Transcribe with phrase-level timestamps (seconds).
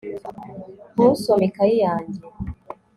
[0.93, 2.19] ntusome ikayi yanjye